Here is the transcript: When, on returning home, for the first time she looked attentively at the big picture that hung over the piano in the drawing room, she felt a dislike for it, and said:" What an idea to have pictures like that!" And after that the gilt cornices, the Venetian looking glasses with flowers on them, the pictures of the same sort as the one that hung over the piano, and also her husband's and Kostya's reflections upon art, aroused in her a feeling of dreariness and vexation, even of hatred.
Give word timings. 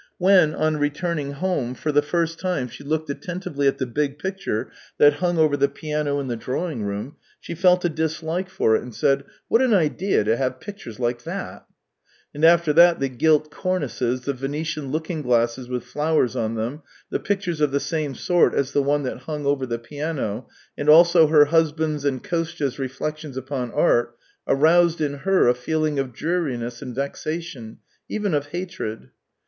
When, 0.17 0.55
on 0.55 0.77
returning 0.77 1.33
home, 1.33 1.75
for 1.75 1.91
the 1.91 2.01
first 2.01 2.39
time 2.39 2.67
she 2.69 2.83
looked 2.83 3.11
attentively 3.11 3.67
at 3.67 3.77
the 3.77 3.85
big 3.85 4.17
picture 4.17 4.71
that 4.97 5.13
hung 5.21 5.37
over 5.37 5.55
the 5.55 5.69
piano 5.69 6.19
in 6.19 6.27
the 6.27 6.35
drawing 6.35 6.81
room, 6.81 7.17
she 7.39 7.53
felt 7.53 7.85
a 7.85 7.87
dislike 7.89 8.49
for 8.49 8.75
it, 8.75 8.81
and 8.81 8.95
said:" 8.95 9.25
What 9.47 9.61
an 9.61 9.75
idea 9.75 10.23
to 10.23 10.35
have 10.35 10.59
pictures 10.59 10.99
like 10.99 11.23
that!" 11.25 11.67
And 12.33 12.43
after 12.43 12.73
that 12.73 12.99
the 12.99 13.09
gilt 13.09 13.51
cornices, 13.51 14.21
the 14.21 14.33
Venetian 14.33 14.87
looking 14.89 15.21
glasses 15.21 15.69
with 15.69 15.83
flowers 15.83 16.35
on 16.35 16.55
them, 16.55 16.81
the 17.11 17.19
pictures 17.19 17.61
of 17.61 17.69
the 17.71 17.79
same 17.79 18.15
sort 18.15 18.55
as 18.55 18.71
the 18.73 18.81
one 18.81 19.03
that 19.03 19.19
hung 19.27 19.45
over 19.45 19.67
the 19.67 19.77
piano, 19.77 20.47
and 20.75 20.89
also 20.89 21.27
her 21.27 21.45
husband's 21.45 22.05
and 22.05 22.23
Kostya's 22.23 22.79
reflections 22.79 23.37
upon 23.37 23.69
art, 23.71 24.17
aroused 24.47 24.99
in 24.99 25.19
her 25.19 25.47
a 25.47 25.53
feeling 25.53 25.99
of 25.99 26.11
dreariness 26.11 26.81
and 26.81 26.95
vexation, 26.95 27.77
even 28.09 28.33
of 28.33 28.47
hatred. 28.47 29.11